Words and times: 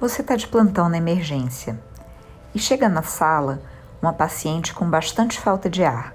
Você 0.00 0.20
está 0.20 0.34
de 0.34 0.48
plantão 0.48 0.88
na 0.88 0.98
emergência 0.98 1.78
e 2.54 2.58
chega 2.58 2.88
na 2.88 3.02
sala 3.02 3.62
uma 4.02 4.12
paciente 4.12 4.74
com 4.74 4.90
bastante 4.90 5.38
falta 5.38 5.70
de 5.70 5.84
ar. 5.84 6.12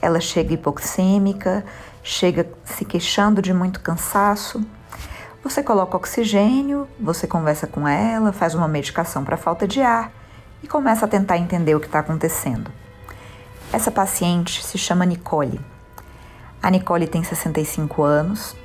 Ela 0.00 0.18
chega 0.18 0.54
hipoxêmica, 0.54 1.64
chega 2.02 2.50
se 2.64 2.84
queixando 2.84 3.42
de 3.42 3.52
muito 3.52 3.80
cansaço. 3.80 4.64
Você 5.44 5.62
coloca 5.62 5.96
oxigênio, 5.96 6.88
você 6.98 7.26
conversa 7.26 7.66
com 7.66 7.86
ela, 7.86 8.32
faz 8.32 8.54
uma 8.54 8.66
medicação 8.66 9.22
para 9.24 9.36
falta 9.36 9.68
de 9.68 9.82
ar 9.82 10.10
e 10.62 10.66
começa 10.66 11.04
a 11.04 11.08
tentar 11.08 11.36
entender 11.36 11.74
o 11.74 11.80
que 11.80 11.86
está 11.86 11.98
acontecendo. 11.98 12.70
Essa 13.72 13.90
paciente 13.90 14.64
se 14.64 14.78
chama 14.78 15.04
Nicole. 15.04 15.60
A 16.62 16.70
Nicole 16.70 17.06
tem 17.06 17.22
65 17.22 18.02
anos, 18.02 18.56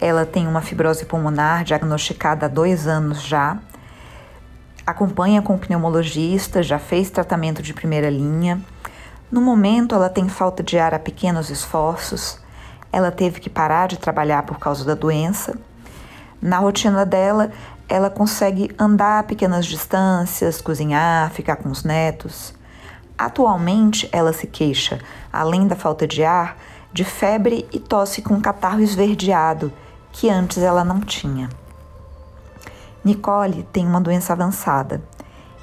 ela 0.00 0.24
tem 0.24 0.46
uma 0.46 0.62
fibrose 0.62 1.04
pulmonar 1.04 1.62
diagnosticada 1.62 2.46
há 2.46 2.48
dois 2.48 2.86
anos 2.86 3.22
já. 3.22 3.58
Acompanha 4.86 5.42
com 5.42 5.58
pneumologista, 5.58 6.62
já 6.62 6.78
fez 6.78 7.10
tratamento 7.10 7.62
de 7.62 7.74
primeira 7.74 8.08
linha. 8.08 8.60
No 9.30 9.42
momento, 9.42 9.94
ela 9.94 10.08
tem 10.08 10.28
falta 10.28 10.62
de 10.62 10.78
ar 10.78 10.94
a 10.94 10.98
pequenos 10.98 11.50
esforços. 11.50 12.40
Ela 12.90 13.12
teve 13.12 13.40
que 13.40 13.50
parar 13.50 13.88
de 13.88 13.98
trabalhar 13.98 14.42
por 14.44 14.58
causa 14.58 14.84
da 14.84 14.94
doença. 14.94 15.54
Na 16.40 16.58
rotina 16.58 17.04
dela, 17.04 17.52
ela 17.86 18.08
consegue 18.08 18.74
andar 18.78 19.18
a 19.18 19.22
pequenas 19.22 19.66
distâncias, 19.66 20.62
cozinhar, 20.62 21.30
ficar 21.30 21.56
com 21.56 21.68
os 21.68 21.84
netos. 21.84 22.54
Atualmente, 23.18 24.08
ela 24.10 24.32
se 24.32 24.46
queixa, 24.46 24.98
além 25.30 25.66
da 25.66 25.76
falta 25.76 26.06
de 26.08 26.24
ar, 26.24 26.56
de 26.92 27.04
febre 27.04 27.68
e 27.72 27.78
tosse 27.78 28.22
com 28.22 28.40
catarro 28.40 28.80
esverdeado 28.80 29.72
que 30.12 30.28
antes 30.28 30.58
ela 30.58 30.84
não 30.84 31.00
tinha. 31.00 31.48
Nicole 33.04 33.62
tem 33.72 33.86
uma 33.86 34.00
doença 34.00 34.32
avançada 34.32 35.02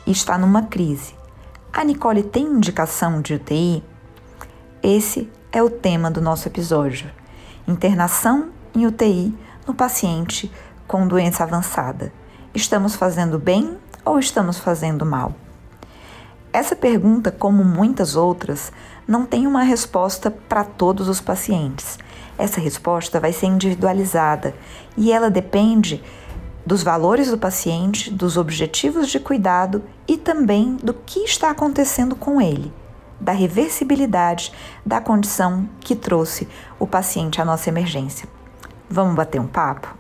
e 0.06 0.12
está 0.12 0.38
numa 0.38 0.64
crise. 0.64 1.16
A 1.72 1.84
Nicole 1.84 2.24
tem 2.24 2.46
indicação 2.46 3.22
de 3.22 3.36
UTI? 3.36 3.84
Esse 4.82 5.30
é 5.52 5.62
o 5.62 5.70
tema 5.70 6.10
do 6.10 6.22
nosso 6.22 6.48
episódio: 6.48 7.12
internação 7.68 8.50
em 8.74 8.86
UTI 8.88 9.38
no 9.68 9.74
paciente 9.74 10.52
com 10.88 11.08
doença 11.08 11.44
avançada. 11.44 12.12
Estamos 12.56 12.96
fazendo 12.96 13.38
bem 13.38 13.78
ou 14.04 14.18
estamos 14.18 14.58
fazendo 14.58 15.06
mal? 15.06 15.36
Essa 16.58 16.76
pergunta, 16.76 17.32
como 17.32 17.64
muitas 17.64 18.16
outras, 18.16 18.72
não 19.08 19.28
tem 19.28 19.46
uma 19.46 19.62
resposta 19.62 20.32
para 20.32 20.64
todos 20.64 21.08
os 21.08 21.22
pacientes. 21.22 22.00
Essa 22.36 22.60
resposta 22.60 23.20
vai 23.20 23.32
ser 23.32 23.46
individualizada 23.46 24.56
e 24.98 25.12
ela 25.12 25.30
depende 25.30 26.04
dos 26.66 26.82
valores 26.82 27.30
do 27.30 27.38
paciente, 27.38 28.10
dos 28.10 28.38
objetivos 28.38 29.08
de 29.08 29.20
cuidado 29.20 29.84
e 30.08 30.18
também 30.18 30.78
do 30.78 30.96
que 30.96 31.20
está 31.20 31.52
acontecendo 31.52 32.16
com 32.16 32.42
ele, 32.42 32.74
da 33.22 33.34
reversibilidade 33.34 34.52
da 34.84 35.00
condição 35.00 35.70
que 35.80 35.96
trouxe 35.96 36.48
o 36.80 36.88
paciente 36.88 37.40
à 37.40 37.46
nossa 37.46 37.70
emergência. 37.70 38.28
Vamos 38.90 39.14
bater 39.14 39.40
um 39.40 39.46
papo? 39.46 39.96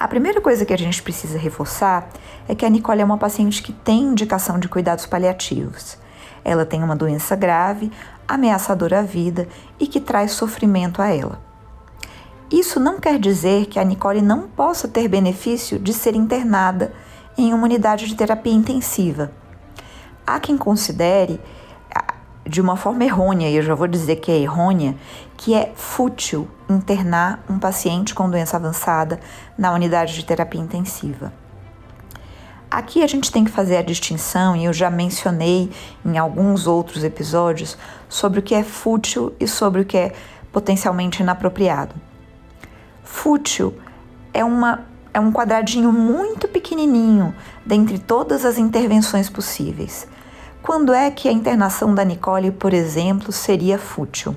A 0.00 0.08
primeira 0.08 0.40
coisa 0.40 0.64
que 0.64 0.72
a 0.72 0.78
gente 0.78 1.02
precisa 1.02 1.36
reforçar 1.36 2.08
é 2.48 2.54
que 2.54 2.64
a 2.64 2.70
Nicole 2.70 3.02
é 3.02 3.04
uma 3.04 3.18
paciente 3.18 3.62
que 3.62 3.70
tem 3.70 4.04
indicação 4.04 4.58
de 4.58 4.66
cuidados 4.66 5.04
paliativos. 5.04 5.98
Ela 6.42 6.64
tem 6.64 6.82
uma 6.82 6.96
doença 6.96 7.36
grave, 7.36 7.92
ameaçadora 8.26 9.00
à 9.00 9.02
vida 9.02 9.46
e 9.78 9.86
que 9.86 10.00
traz 10.00 10.30
sofrimento 10.32 11.02
a 11.02 11.14
ela. 11.14 11.38
Isso 12.50 12.80
não 12.80 12.98
quer 12.98 13.18
dizer 13.18 13.66
que 13.66 13.78
a 13.78 13.84
Nicole 13.84 14.22
não 14.22 14.48
possa 14.48 14.88
ter 14.88 15.06
benefício 15.06 15.78
de 15.78 15.92
ser 15.92 16.16
internada 16.16 16.94
em 17.36 17.52
uma 17.52 17.64
unidade 17.64 18.06
de 18.06 18.14
terapia 18.14 18.54
intensiva. 18.54 19.30
Há 20.26 20.40
quem 20.40 20.56
considere, 20.56 21.38
de 22.50 22.60
uma 22.60 22.76
forma 22.76 23.04
errônea, 23.04 23.48
e 23.48 23.54
eu 23.54 23.62
já 23.62 23.76
vou 23.76 23.86
dizer 23.86 24.16
que 24.16 24.32
é 24.32 24.36
errônea, 24.36 24.96
que 25.36 25.54
é 25.54 25.72
fútil 25.76 26.48
internar 26.68 27.44
um 27.48 27.60
paciente 27.60 28.12
com 28.12 28.28
doença 28.28 28.56
avançada 28.56 29.20
na 29.56 29.72
unidade 29.72 30.14
de 30.14 30.24
terapia 30.24 30.60
intensiva. 30.60 31.32
Aqui 32.68 33.04
a 33.04 33.06
gente 33.06 33.30
tem 33.30 33.44
que 33.44 33.52
fazer 33.52 33.76
a 33.76 33.82
distinção, 33.82 34.56
e 34.56 34.64
eu 34.64 34.72
já 34.72 34.90
mencionei 34.90 35.70
em 36.04 36.18
alguns 36.18 36.66
outros 36.66 37.04
episódios, 37.04 37.78
sobre 38.08 38.40
o 38.40 38.42
que 38.42 38.54
é 38.54 38.64
fútil 38.64 39.32
e 39.38 39.46
sobre 39.46 39.82
o 39.82 39.84
que 39.84 39.96
é 39.96 40.12
potencialmente 40.52 41.22
inapropriado. 41.22 41.94
Fútil 43.04 43.74
é, 44.34 44.44
uma, 44.44 44.84
é 45.14 45.20
um 45.20 45.32
quadradinho 45.32 45.92
muito 45.92 46.48
pequenininho 46.48 47.32
dentre 47.64 47.96
todas 47.96 48.44
as 48.44 48.58
intervenções 48.58 49.30
possíveis. 49.30 50.08
Quando 50.62 50.92
é 50.92 51.10
que 51.10 51.28
a 51.28 51.32
internação 51.32 51.94
da 51.94 52.04
Nicole, 52.04 52.50
por 52.50 52.74
exemplo, 52.74 53.32
seria 53.32 53.78
fútil? 53.78 54.36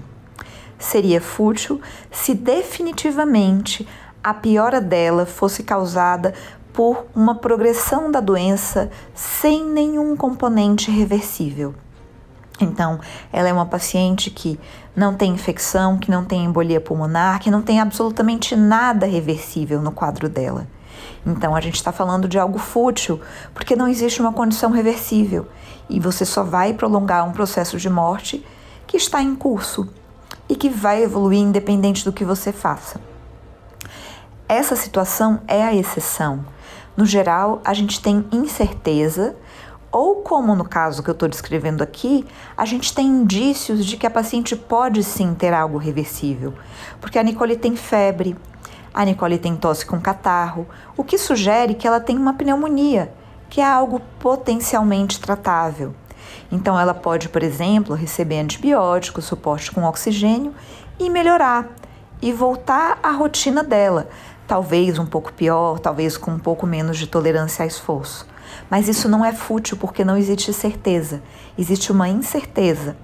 Seria 0.79 1.19
fútil 1.19 1.81
se 2.11 2.33
definitivamente 2.33 3.87
a 4.23 4.33
piora 4.33 4.79
dela 4.79 5.25
fosse 5.25 5.63
causada 5.63 6.33
por 6.71 7.05
uma 7.13 7.35
progressão 7.35 8.09
da 8.09 8.19
doença 8.19 8.89
sem 9.13 9.65
nenhum 9.65 10.15
componente 10.15 10.89
reversível. 10.89 11.75
Então, 12.59 12.99
ela 13.31 13.49
é 13.49 13.53
uma 13.53 13.65
paciente 13.65 14.29
que 14.29 14.59
não 14.95 15.13
tem 15.13 15.33
infecção, 15.33 15.97
que 15.97 16.09
não 16.09 16.23
tem 16.23 16.45
embolia 16.45 16.79
pulmonar, 16.79 17.39
que 17.39 17.51
não 17.51 17.61
tem 17.61 17.79
absolutamente 17.79 18.55
nada 18.55 19.05
reversível 19.05 19.81
no 19.81 19.91
quadro 19.91 20.29
dela. 20.29 20.67
Então, 21.25 21.55
a 21.55 21.61
gente 21.61 21.75
está 21.75 21.91
falando 21.91 22.27
de 22.27 22.37
algo 22.37 22.59
fútil, 22.59 23.21
porque 23.53 23.75
não 23.75 23.87
existe 23.87 24.21
uma 24.21 24.33
condição 24.33 24.71
reversível 24.71 25.47
e 25.89 25.99
você 25.99 26.25
só 26.25 26.43
vai 26.43 26.73
prolongar 26.73 27.27
um 27.27 27.31
processo 27.31 27.77
de 27.77 27.89
morte 27.89 28.45
que 28.85 28.97
está 28.97 29.21
em 29.21 29.35
curso 29.35 29.87
e 30.49 30.55
que 30.55 30.69
vai 30.69 31.03
evoluir 31.03 31.39
independente 31.39 32.03
do 32.03 32.11
que 32.11 32.25
você 32.25 32.51
faça. 32.51 32.99
Essa 34.47 34.75
situação 34.75 35.41
é 35.47 35.63
a 35.63 35.73
exceção. 35.73 36.45
No 36.95 37.05
geral, 37.05 37.61
a 37.63 37.73
gente 37.73 38.01
tem 38.01 38.25
incerteza, 38.31 39.35
ou 39.91 40.17
como 40.17 40.55
no 40.55 40.65
caso 40.65 41.01
que 41.01 41.09
eu 41.09 41.13
estou 41.13 41.29
descrevendo 41.29 41.81
aqui, 41.81 42.25
a 42.57 42.65
gente 42.65 42.93
tem 42.93 43.07
indícios 43.07 43.85
de 43.85 43.95
que 43.95 44.05
a 44.05 44.11
paciente 44.11 44.55
pode 44.55 45.03
sim 45.03 45.33
ter 45.33 45.53
algo 45.53 45.77
reversível, 45.77 46.53
porque 46.99 47.17
a 47.17 47.23
Nicole 47.23 47.55
tem 47.55 47.75
febre, 47.75 48.35
a 48.93 49.03
Nicole 49.03 49.37
tem 49.37 49.55
tosse 49.55 49.85
com 49.85 49.99
catarro, 49.99 50.67
o 50.95 51.03
que 51.03 51.17
sugere 51.17 51.73
que 51.73 51.87
ela 51.87 51.99
tem 51.99 52.17
uma 52.17 52.33
pneumonia, 52.33 53.11
que 53.49 53.59
é 53.59 53.65
algo 53.65 53.99
potencialmente 54.19 55.19
tratável. 55.19 55.93
Então, 56.51 56.79
ela 56.79 56.93
pode, 56.93 57.29
por 57.29 57.41
exemplo, 57.41 57.95
receber 57.95 58.39
antibiótico, 58.39 59.21
suporte 59.21 59.71
com 59.71 59.83
oxigênio 59.83 60.53
e 60.99 61.09
melhorar 61.09 61.67
e 62.21 62.31
voltar 62.31 62.99
à 63.01 63.11
rotina 63.11 63.63
dela, 63.63 64.07
talvez 64.47 64.97
um 64.99 65.05
pouco 65.05 65.33
pior, 65.33 65.79
talvez 65.79 66.15
com 66.15 66.31
um 66.31 66.39
pouco 66.39 66.65
menos 66.65 66.97
de 66.97 67.07
tolerância 67.07 67.63
a 67.63 67.67
esforço. 67.67 68.27
Mas 68.69 68.87
isso 68.87 69.09
não 69.09 69.25
é 69.25 69.33
fútil 69.33 69.75
porque 69.77 70.05
não 70.05 70.15
existe 70.15 70.53
certeza, 70.53 71.21
existe 71.57 71.91
uma 71.91 72.07
incerteza. 72.07 72.95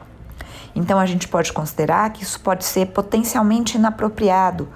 Então 0.76 1.00
a 1.00 1.06
gente 1.06 1.28
pode 1.28 1.52
considerar 1.52 2.12
que 2.12 2.24
isso 2.24 2.40
pode 2.40 2.66
ser 2.66 2.88
potencialmente 2.88 3.78
inapropriado, 3.78 4.68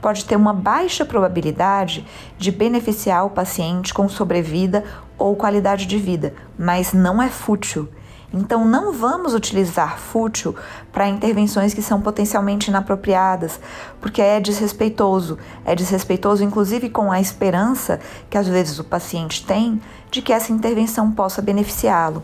pode 0.00 0.24
ter 0.24 0.36
uma 0.36 0.52
baixa 0.52 1.04
probabilidade 1.04 2.06
de 2.38 2.50
beneficiar 2.50 3.26
o 3.26 3.30
paciente 3.30 3.92
com 3.92 4.08
sobrevida 4.08 4.84
ou 5.18 5.36
qualidade 5.36 5.86
de 5.86 5.98
vida, 5.98 6.34
mas 6.58 6.92
não 6.92 7.20
é 7.20 7.28
fútil. 7.28 7.88
Então, 8.32 8.64
não 8.64 8.92
vamos 8.92 9.34
utilizar 9.34 9.98
fútil 9.98 10.54
para 10.92 11.08
intervenções 11.08 11.74
que 11.74 11.82
são 11.82 12.00
potencialmente 12.00 12.70
inapropriadas, 12.70 13.58
porque 14.00 14.22
é 14.22 14.38
desrespeitoso. 14.38 15.36
É 15.64 15.74
desrespeitoso, 15.74 16.44
inclusive, 16.44 16.88
com 16.90 17.10
a 17.10 17.20
esperança 17.20 17.98
que 18.28 18.38
às 18.38 18.46
vezes 18.46 18.78
o 18.78 18.84
paciente 18.84 19.44
tem 19.44 19.82
de 20.12 20.22
que 20.22 20.32
essa 20.32 20.52
intervenção 20.52 21.10
possa 21.10 21.42
beneficiá-lo. 21.42 22.22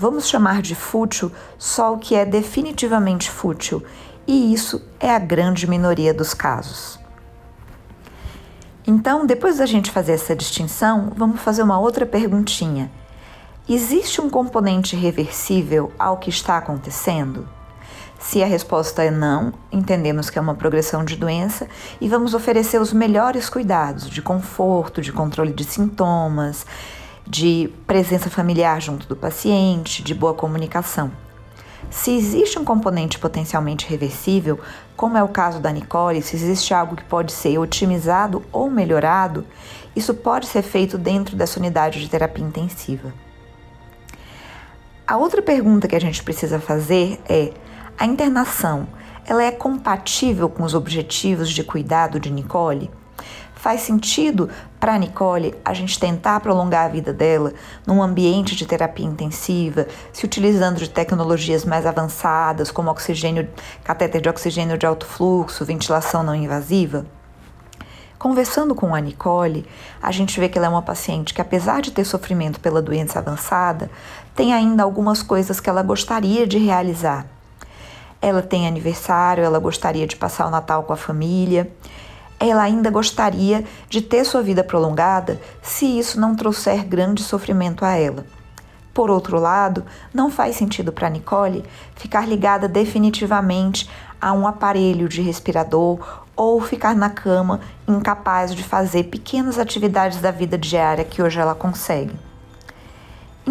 Vamos 0.00 0.26
chamar 0.26 0.62
de 0.62 0.74
fútil 0.74 1.30
só 1.58 1.92
o 1.92 1.98
que 1.98 2.14
é 2.14 2.24
definitivamente 2.24 3.30
fútil, 3.30 3.82
e 4.26 4.50
isso 4.50 4.80
é 4.98 5.14
a 5.14 5.18
grande 5.18 5.68
minoria 5.68 6.14
dos 6.14 6.32
casos. 6.32 6.98
Então, 8.86 9.26
depois 9.26 9.58
da 9.58 9.66
gente 9.66 9.90
fazer 9.90 10.12
essa 10.12 10.34
distinção, 10.34 11.12
vamos 11.14 11.42
fazer 11.42 11.62
uma 11.62 11.78
outra 11.78 12.06
perguntinha. 12.06 12.90
Existe 13.68 14.22
um 14.22 14.30
componente 14.30 14.96
reversível 14.96 15.92
ao 15.98 16.16
que 16.16 16.30
está 16.30 16.56
acontecendo? 16.56 17.46
Se 18.18 18.42
a 18.42 18.46
resposta 18.46 19.04
é 19.04 19.10
não, 19.10 19.52
entendemos 19.70 20.30
que 20.30 20.38
é 20.38 20.42
uma 20.42 20.54
progressão 20.54 21.04
de 21.04 21.14
doença 21.14 21.68
e 22.00 22.08
vamos 22.08 22.32
oferecer 22.32 22.80
os 22.80 22.94
melhores 22.94 23.50
cuidados 23.50 24.08
de 24.08 24.22
conforto, 24.22 25.02
de 25.02 25.12
controle 25.12 25.52
de 25.52 25.64
sintomas, 25.64 26.64
de 27.26 27.70
presença 27.86 28.28
familiar 28.28 28.80
junto 28.80 29.06
do 29.06 29.16
paciente, 29.16 30.02
de 30.02 30.14
boa 30.14 30.34
comunicação. 30.34 31.10
Se 31.88 32.14
existe 32.14 32.58
um 32.58 32.64
componente 32.64 33.18
potencialmente 33.18 33.88
reversível, 33.88 34.60
como 34.96 35.16
é 35.16 35.22
o 35.22 35.28
caso 35.28 35.60
da 35.60 35.72
Nicole, 35.72 36.22
se 36.22 36.36
existe 36.36 36.74
algo 36.74 36.94
que 36.94 37.04
pode 37.04 37.32
ser 37.32 37.58
otimizado 37.58 38.44
ou 38.52 38.70
melhorado, 38.70 39.46
isso 39.96 40.14
pode 40.14 40.46
ser 40.46 40.62
feito 40.62 40.98
dentro 40.98 41.34
dessa 41.36 41.58
unidade 41.58 42.00
de 42.00 42.08
terapia 42.08 42.44
intensiva. 42.44 43.12
A 45.06 45.16
outra 45.16 45.42
pergunta 45.42 45.88
que 45.88 45.96
a 45.96 46.00
gente 46.00 46.22
precisa 46.22 46.60
fazer 46.60 47.20
é: 47.28 47.52
a 47.98 48.06
internação, 48.06 48.86
ela 49.26 49.42
é 49.42 49.50
compatível 49.50 50.48
com 50.48 50.62
os 50.62 50.74
objetivos 50.74 51.50
de 51.50 51.64
cuidado 51.64 52.20
de 52.20 52.30
Nicole? 52.30 52.90
Faz 53.60 53.82
sentido 53.82 54.48
para 54.80 54.96
Nicole 54.96 55.54
a 55.62 55.74
gente 55.74 56.00
tentar 56.00 56.40
prolongar 56.40 56.86
a 56.86 56.88
vida 56.88 57.12
dela 57.12 57.52
num 57.86 58.02
ambiente 58.02 58.56
de 58.56 58.64
terapia 58.64 59.04
intensiva, 59.04 59.86
se 60.14 60.24
utilizando 60.24 60.78
de 60.78 60.88
tecnologias 60.88 61.62
mais 61.62 61.84
avançadas, 61.84 62.70
como 62.70 62.90
oxigênio, 62.90 63.46
catéter 63.84 64.22
de 64.22 64.30
oxigênio 64.30 64.78
de 64.78 64.86
alto 64.86 65.04
fluxo, 65.04 65.62
ventilação 65.66 66.22
não 66.22 66.34
invasiva? 66.34 67.04
Conversando 68.18 68.74
com 68.74 68.94
a 68.94 69.00
Nicole, 69.00 69.66
a 70.02 70.10
gente 70.10 70.40
vê 70.40 70.48
que 70.48 70.56
ela 70.56 70.68
é 70.68 70.70
uma 70.70 70.80
paciente 70.80 71.34
que, 71.34 71.42
apesar 71.42 71.82
de 71.82 71.90
ter 71.90 72.06
sofrimento 72.06 72.60
pela 72.60 72.80
doença 72.80 73.18
avançada, 73.18 73.90
tem 74.34 74.54
ainda 74.54 74.82
algumas 74.82 75.22
coisas 75.22 75.60
que 75.60 75.68
ela 75.68 75.82
gostaria 75.82 76.46
de 76.46 76.56
realizar. 76.56 77.26
Ela 78.22 78.40
tem 78.40 78.66
aniversário, 78.66 79.44
ela 79.44 79.58
gostaria 79.58 80.06
de 80.06 80.16
passar 80.16 80.46
o 80.46 80.50
Natal 80.50 80.84
com 80.84 80.94
a 80.94 80.96
família 80.96 81.70
ela 82.40 82.62
ainda 82.62 82.90
gostaria 82.90 83.64
de 83.88 84.00
ter 84.00 84.24
sua 84.24 84.40
vida 84.40 84.64
prolongada 84.64 85.38
se 85.60 85.84
isso 85.84 86.18
não 86.18 86.34
trouxer 86.34 86.86
grande 86.86 87.22
sofrimento 87.22 87.84
a 87.84 87.90
ela. 87.90 88.24
Por 88.94 89.10
outro 89.10 89.38
lado, 89.38 89.84
não 90.12 90.30
faz 90.30 90.56
sentido 90.56 90.90
para 90.90 91.10
Nicole 91.10 91.64
ficar 91.94 92.26
ligada 92.26 92.66
definitivamente 92.66 93.88
a 94.20 94.32
um 94.32 94.46
aparelho 94.46 95.08
de 95.08 95.20
respirador 95.20 96.24
ou 96.34 96.60
ficar 96.60 96.96
na 96.96 97.10
cama 97.10 97.60
incapaz 97.86 98.54
de 98.54 98.64
fazer 98.64 99.04
pequenas 99.04 99.58
atividades 99.58 100.20
da 100.20 100.30
vida 100.30 100.56
diária 100.56 101.04
que 101.04 101.22
hoje 101.22 101.38
ela 101.38 101.54
consegue. 101.54 102.29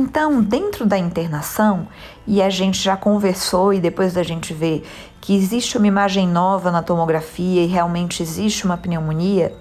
Então, 0.02 0.42
dentro 0.42 0.86
da 0.86 0.98
internação, 0.98 1.86
e 2.26 2.42
a 2.42 2.50
gente 2.50 2.82
já 2.82 2.96
conversou 2.96 3.74
e 3.74 3.82
depois 3.82 4.14
da 4.14 4.24
gente 4.24 4.54
ver 4.54 4.88
que 5.20 5.36
existe 5.36 5.78
uma 5.78 5.88
imagem 5.88 6.26
nova 6.26 6.72
na 6.72 6.82
tomografia 6.82 7.66
e 7.66 7.68
realmente 7.68 8.24
existe 8.24 8.64
uma 8.64 8.78
pneumonia, 8.78 9.54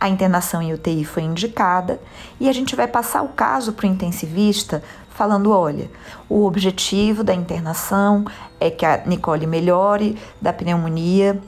a 0.00 0.08
internação 0.08 0.60
em 0.60 0.72
UTI 0.72 1.04
foi 1.04 1.22
indicada 1.22 2.00
e 2.40 2.48
a 2.48 2.52
gente 2.52 2.74
vai 2.74 2.88
passar 2.88 3.22
o 3.22 3.28
caso 3.28 3.74
para 3.74 3.86
o 3.86 3.88
intensivista 3.88 4.82
falando: 5.10 5.52
olha, 5.52 5.88
o 6.28 6.44
objetivo 6.44 7.22
da 7.22 7.32
internação 7.32 8.24
é 8.58 8.70
que 8.70 8.84
a 8.84 9.04
Nicole 9.06 9.46
melhore 9.46 10.18
da 10.42 10.52
pneumonia 10.52 11.40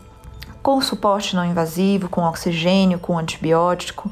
com 0.62 0.80
suporte 0.80 1.34
não 1.34 1.44
invasivo, 1.44 2.08
com 2.08 2.22
oxigênio, 2.22 3.00
com 3.00 3.18
antibiótico. 3.18 4.08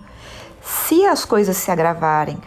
Se 0.61 1.07
as 1.07 1.25
coisas 1.25 1.57
se 1.57 1.71
agravarem 1.71 2.39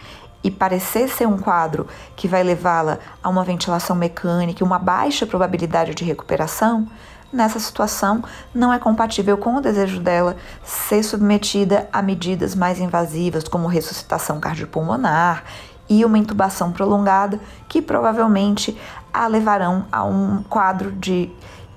e 0.48 0.50
parecer 0.50 1.08
ser 1.08 1.26
um 1.26 1.38
quadro 1.38 1.86
que 2.16 2.26
vai 2.26 2.42
levá-la 2.42 2.98
a 3.22 3.28
uma 3.28 3.44
ventilação 3.44 3.94
mecânica 3.94 4.62
e 4.62 4.66
uma 4.66 4.78
baixa 4.78 5.26
probabilidade 5.26 5.94
de 5.94 6.04
recuperação, 6.04 6.88
nessa 7.32 7.60
situação 7.60 8.24
não 8.54 8.72
é 8.72 8.78
compatível 8.78 9.36
com 9.36 9.56
o 9.56 9.60
desejo 9.60 10.00
dela 10.00 10.36
ser 10.64 11.02
submetida 11.02 11.88
a 11.92 12.00
medidas 12.00 12.54
mais 12.54 12.80
invasivas, 12.80 13.44
como 13.44 13.68
ressuscitação 13.68 14.40
cardiopulmonar 14.40 15.44
e 15.88 16.04
uma 16.04 16.18
intubação 16.18 16.72
prolongada, 16.72 17.38
que 17.68 17.80
provavelmente 17.82 18.76
a 19.12 19.26
levarão 19.26 19.84
a 19.92 20.04
um 20.04 20.42
quadro 20.42 20.92
de 20.92 21.30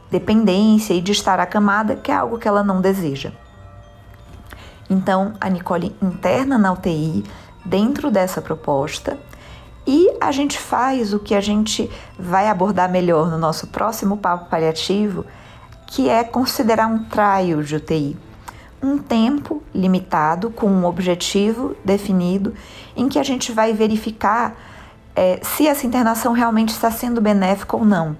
dependência 0.09 0.93
e 0.93 1.01
de 1.01 1.11
estar 1.11 1.39
acamada, 1.39 1.95
que 1.95 2.11
é 2.11 2.15
algo 2.15 2.37
que 2.37 2.47
ela 2.47 2.63
não 2.63 2.81
deseja. 2.81 3.31
Então, 4.89 5.33
a 5.39 5.49
Nicole 5.49 5.95
interna 6.01 6.57
na 6.57 6.73
UTI, 6.73 7.23
dentro 7.65 8.09
dessa 8.11 8.41
proposta 8.41 9.17
e 9.85 10.15
a 10.21 10.31
gente 10.31 10.59
faz 10.59 11.13
o 11.13 11.19
que 11.19 11.33
a 11.33 11.41
gente 11.41 11.89
vai 12.17 12.47
abordar 12.47 12.89
melhor 12.89 13.29
no 13.29 13.37
nosso 13.37 13.67
próximo 13.67 14.17
papo 14.17 14.49
paliativo, 14.49 15.25
que 15.87 16.07
é 16.07 16.23
considerar 16.23 16.87
um 16.87 17.03
trial 17.05 17.63
de 17.63 17.75
UTI. 17.75 18.17
Um 18.81 18.97
tempo 18.97 19.61
limitado, 19.73 20.49
com 20.49 20.67
um 20.67 20.85
objetivo 20.85 21.75
definido, 21.83 22.53
em 22.95 23.09
que 23.09 23.19
a 23.19 23.23
gente 23.23 23.51
vai 23.51 23.73
verificar 23.73 24.55
é, 25.15 25.39
se 25.43 25.67
essa 25.67 25.85
internação 25.85 26.33
realmente 26.33 26.69
está 26.69 26.89
sendo 26.89 27.19
benéfica 27.19 27.75
ou 27.75 27.83
não. 27.83 28.15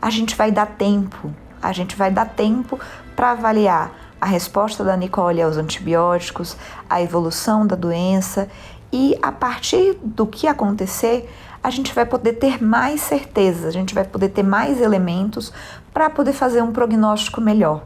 A 0.00 0.10
gente 0.10 0.36
vai 0.36 0.50
dar 0.50 0.66
tempo, 0.66 1.32
a 1.60 1.72
gente 1.72 1.96
vai 1.96 2.10
dar 2.10 2.26
tempo 2.26 2.78
para 3.14 3.32
avaliar 3.32 4.01
a 4.22 4.26
resposta 4.26 4.84
da 4.84 4.96
Nicole 4.96 5.42
aos 5.42 5.56
antibióticos, 5.56 6.56
a 6.88 7.02
evolução 7.02 7.66
da 7.66 7.74
doença 7.74 8.48
e 8.92 9.18
a 9.20 9.32
partir 9.32 9.98
do 10.00 10.28
que 10.28 10.46
acontecer, 10.46 11.28
a 11.60 11.70
gente 11.70 11.92
vai 11.92 12.06
poder 12.06 12.34
ter 12.34 12.62
mais 12.62 13.00
certeza, 13.00 13.66
a 13.66 13.72
gente 13.72 13.92
vai 13.92 14.04
poder 14.04 14.28
ter 14.28 14.44
mais 14.44 14.80
elementos 14.80 15.52
para 15.92 16.08
poder 16.08 16.32
fazer 16.32 16.62
um 16.62 16.70
prognóstico 16.70 17.40
melhor. 17.40 17.82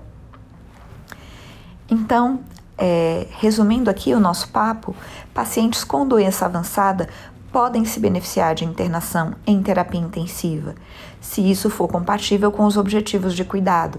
Então, 1.88 2.40
é, 2.76 3.26
resumindo 3.38 3.88
aqui 3.88 4.12
o 4.12 4.20
nosso 4.20 4.50
papo, 4.50 4.94
pacientes 5.32 5.84
com 5.84 6.06
doença 6.06 6.44
avançada 6.44 7.08
podem 7.50 7.86
se 7.86 7.98
beneficiar 7.98 8.54
de 8.54 8.66
internação 8.66 9.32
em 9.46 9.62
terapia 9.62 10.00
intensiva, 10.02 10.74
se 11.18 11.40
isso 11.40 11.70
for 11.70 11.88
compatível 11.88 12.52
com 12.52 12.66
os 12.66 12.76
objetivos 12.76 13.34
de 13.34 13.42
cuidado. 13.42 13.98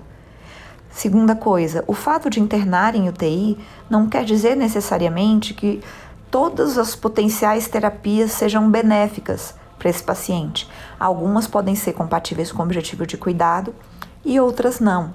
Segunda 0.98 1.36
coisa, 1.36 1.84
o 1.86 1.94
fato 1.94 2.28
de 2.28 2.40
internar 2.40 2.96
em 2.96 3.08
UTI 3.08 3.56
não 3.88 4.10
quer 4.10 4.26
dizer 4.26 4.56
necessariamente 4.56 5.54
que 5.54 5.80
todas 6.32 6.76
as 6.76 6.96
potenciais 6.96 7.68
terapias 7.68 8.32
sejam 8.32 8.68
benéficas 8.68 9.54
para 9.78 9.92
esse 9.92 10.02
paciente. 10.02 10.68
Algumas 11.00 11.46
podem 11.46 11.76
ser 11.76 11.94
compatíveis 11.94 12.52
com 12.52 12.64
o 12.64 12.66
objetivo 12.66 13.06
de 13.06 13.16
cuidado 13.16 13.76
e 14.26 14.40
outras 14.40 14.80
não. 14.80 15.14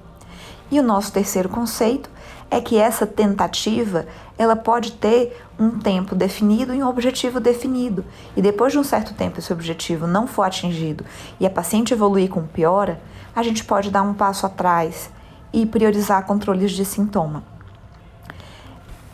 E 0.71 0.79
o 0.79 0.83
nosso 0.83 1.11
terceiro 1.11 1.49
conceito 1.49 2.09
é 2.49 2.61
que 2.61 2.77
essa 2.77 3.05
tentativa 3.05 4.07
ela 4.37 4.55
pode 4.55 4.93
ter 4.93 5.37
um 5.59 5.79
tempo 5.79 6.15
definido 6.15 6.73
e 6.73 6.81
um 6.81 6.87
objetivo 6.87 7.41
definido. 7.41 8.05
E 8.37 8.41
depois 8.41 8.71
de 8.71 8.79
um 8.79 8.85
certo 8.85 9.13
tempo 9.13 9.39
esse 9.39 9.51
objetivo 9.51 10.07
não 10.07 10.27
for 10.27 10.43
atingido 10.43 11.03
e 11.41 11.45
a 11.45 11.49
paciente 11.49 11.93
evoluir 11.93 12.29
com 12.29 12.47
piora, 12.47 13.01
a 13.35 13.43
gente 13.43 13.65
pode 13.65 13.91
dar 13.91 14.03
um 14.03 14.13
passo 14.13 14.45
atrás 14.45 15.11
e 15.53 15.65
priorizar 15.65 16.25
controles 16.25 16.71
de 16.71 16.83
sintoma. 16.83 17.43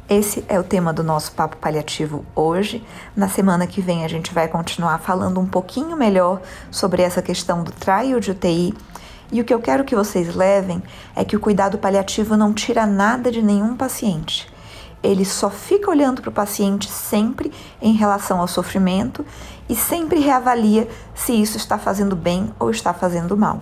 Esse 0.10 0.44
é 0.48 0.60
o 0.60 0.64
tema 0.64 0.92
do 0.92 1.04
nosso 1.04 1.34
papo 1.34 1.58
paliativo 1.58 2.26
hoje. 2.36 2.84
Na 3.16 3.30
semana 3.30 3.68
que 3.68 3.80
vem 3.80 4.04
a 4.04 4.08
gente 4.08 4.34
vai 4.34 4.48
continuar 4.48 4.98
falando 4.98 5.40
um 5.40 5.46
pouquinho 5.46 5.96
melhor 5.96 6.42
sobre 6.72 7.04
essa 7.04 7.22
questão 7.22 7.64
do 7.64 7.72
trial 7.72 8.20
de 8.20 8.32
UTI. 8.32 8.74
E 9.32 9.40
o 9.40 9.46
que 9.46 9.54
eu 9.54 9.60
quero 9.60 9.84
que 9.84 9.96
vocês 9.96 10.34
levem 10.34 10.82
é 11.16 11.24
que 11.24 11.36
o 11.36 11.40
cuidado 11.40 11.78
paliativo 11.78 12.36
não 12.36 12.54
tira 12.54 12.88
nada 12.88 13.32
de 13.32 13.44
nenhum 13.44 13.78
paciente. 13.78 14.52
Ele 15.04 15.24
só 15.24 15.50
fica 15.52 15.92
olhando 15.92 16.24
para 16.24 16.30
o 16.30 16.34
paciente 16.34 16.90
sempre 16.90 17.54
em 17.80 17.94
relação 17.94 18.40
ao 18.40 18.48
sofrimento 18.48 19.24
e 19.70 19.76
sempre 19.76 20.20
reavalia 20.20 20.90
se 21.14 21.34
isso 21.34 21.56
está 21.56 21.78
fazendo 21.78 22.16
bem 22.16 22.52
ou 22.60 22.72
está 22.72 22.96
fazendo 22.96 23.38
mal. 23.38 23.62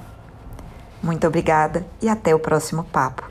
Muito 1.02 1.28
obrigada 1.28 1.86
e 2.02 2.10
até 2.10 2.34
o 2.34 2.40
próximo 2.40 2.84
papo. 2.84 3.30